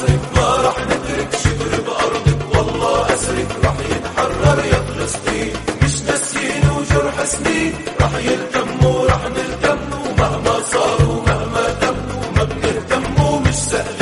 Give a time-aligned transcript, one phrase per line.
[0.00, 2.40] أسرك ما رح نترك شبر بأرضك.
[2.56, 7.72] والله أسرك رح يتحرر يا فلسطين مش نسيين وجرح سنين.
[8.00, 13.99] رح يلتم ورح نلتم ومهما صار ومهما تم وما بنهتم ومش سهل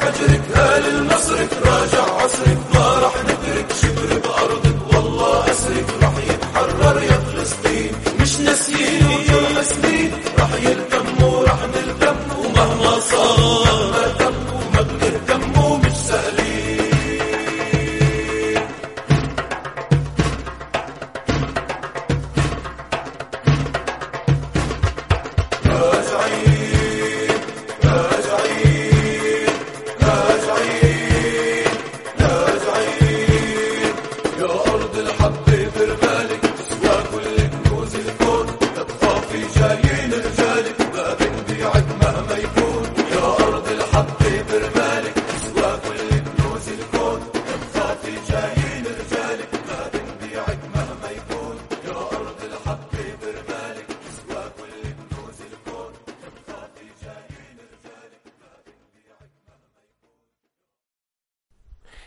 [0.00, 2.75] حجرك هل المصرك راجع عصرك.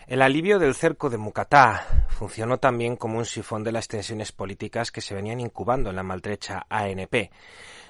[0.09, 4.91] El alivio del cerco de Mucatá funcionó también como un sifón de las tensiones políticas
[4.91, 7.29] que se venían incubando en la maltrecha ANP,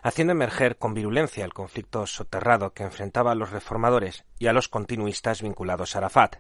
[0.04, 4.68] haciendo emerger con virulencia el conflicto soterrado que enfrentaba a los reformadores y a los
[4.68, 6.36] continuistas vinculados a Arafat.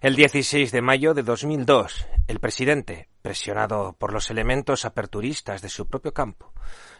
[0.00, 5.86] El 16 de mayo de 2002, el presidente, presionado por los elementos aperturistas de su
[5.86, 6.54] propio campo,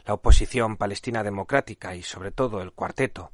[0.04, 3.32] la oposición palestina democrática y sobre todo el cuarteto,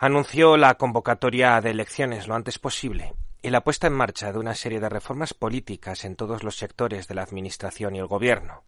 [0.00, 4.54] anunció la convocatoria de elecciones lo antes posible y la puesta en marcha de una
[4.54, 8.64] serie de reformas políticas en todos los sectores de la Administración y el Gobierno.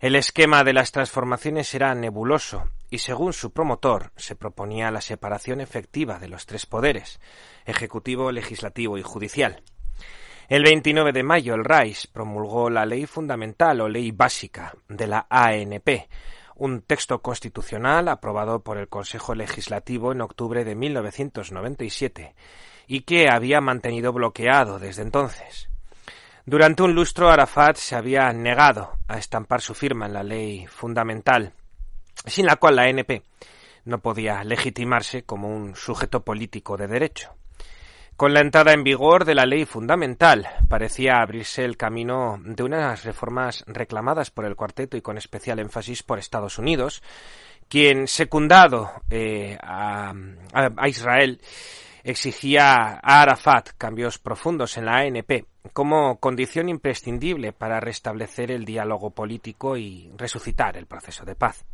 [0.00, 5.60] El esquema de las transformaciones era nebuloso y, según su promotor, se proponía la separación
[5.60, 7.20] efectiva de los tres poderes
[7.64, 9.62] ejecutivo, legislativo y judicial.
[10.48, 15.26] El 29 de mayo, el RAIS promulgó la Ley Fundamental o Ley Básica de la
[15.30, 16.08] ANP,
[16.56, 22.34] un texto constitucional aprobado por el Consejo Legislativo en octubre de 1997
[22.86, 25.68] y que había mantenido bloqueado desde entonces.
[26.46, 31.52] Durante un lustro Arafat se había negado a estampar su firma en la ley fundamental,
[32.26, 33.22] sin la cual la ANP
[33.84, 37.34] no podía legitimarse como un sujeto político de derecho.
[38.16, 43.04] Con la entrada en vigor de la ley fundamental, parecía abrirse el camino de unas
[43.04, 47.02] reformas reclamadas por el cuarteto y con especial énfasis por Estados Unidos,
[47.68, 50.14] quien, secundado eh, a,
[50.86, 51.40] Israel,
[52.04, 59.10] exigía a Arafat cambios profundos en la ANP como condición imprescindible para restablecer el diálogo
[59.10, 61.64] político y resucitar el proceso de paz.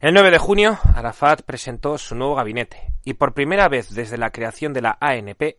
[0.00, 4.30] El 9 de junio, Arafat presentó su nuevo gabinete y por primera vez desde la
[4.30, 5.56] creación de la ANP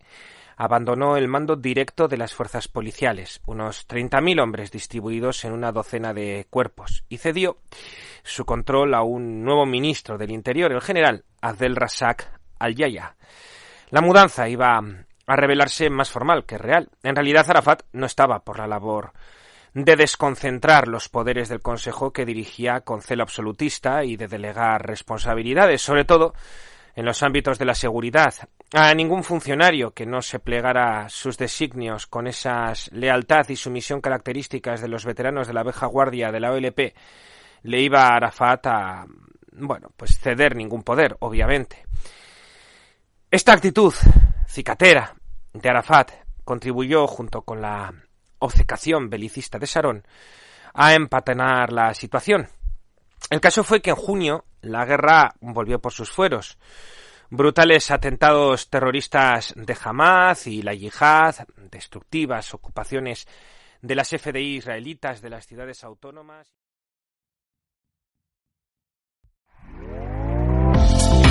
[0.56, 6.14] abandonó el mando directo de las fuerzas policiales, unos 30.000 hombres distribuidos en una docena
[6.14, 7.58] de cuerpos, y cedió
[8.24, 13.16] su control a un nuevo ministro del Interior, el general Abdel Razak al-Yaya.
[13.92, 14.82] La mudanza iba
[15.28, 16.90] a revelarse más formal que real.
[17.04, 19.12] En realidad, Arafat no estaba por la labor
[19.74, 25.82] de desconcentrar los poderes del Consejo que dirigía con celo absolutista y de delegar responsabilidades,
[25.82, 26.34] sobre todo
[26.96, 28.34] en los ámbitos de la seguridad.
[28.74, 34.82] A ningún funcionario que no se plegara sus designios con esas lealtad y sumisión características
[34.82, 36.80] de los veteranos de la vieja guardia de la OLP
[37.64, 39.06] le iba a Arafat a,
[39.54, 41.86] bueno, pues ceder ningún poder, obviamente.
[43.32, 43.94] Esta actitud
[44.46, 45.16] cicatera
[45.54, 46.12] de Arafat
[46.44, 47.94] contribuyó, junto con la
[48.40, 50.06] obcecación belicista de Sarón
[50.74, 52.50] a empatenar la situación.
[53.30, 56.58] El caso fue que en junio la guerra volvió por sus fueros.
[57.30, 61.36] Brutales atentados terroristas de Hamas y la yihad,
[61.72, 63.30] destructivas ocupaciones
[63.82, 66.61] de las FDI israelitas de las ciudades autónomas.